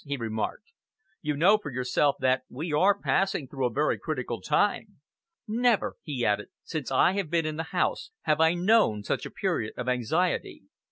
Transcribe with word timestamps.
he 0.03 0.17
remarked. 0.17 0.67
"You 1.21 1.37
know 1.37 1.59
for 1.59 1.69
yourself 1.71 2.15
that 2.21 2.41
we 2.49 2.73
are 2.73 2.99
passing 2.99 3.47
through 3.47 3.67
a 3.67 3.71
very 3.71 3.99
critical 3.99 4.41
time. 4.41 4.97
Never," 5.47 5.95
he 6.01 6.25
added, 6.25 6.47
"since 6.63 6.89
I 6.89 7.11
have 7.11 7.29
been 7.29 7.45
in 7.45 7.57
the 7.57 7.65
House, 7.69 8.09
have 8.21 8.41
I 8.41 8.55
known 8.55 9.03
such 9.03 9.27
a 9.27 9.29
period 9.29 9.75
of 9.77 9.87
anxiety." 9.87 10.63